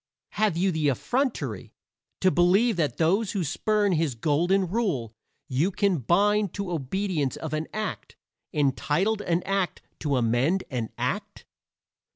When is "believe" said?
2.31-2.75